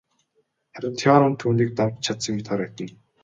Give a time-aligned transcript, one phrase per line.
[0.77, 2.93] Харин Теорем түүнийг давж чадсан мэт харагдана.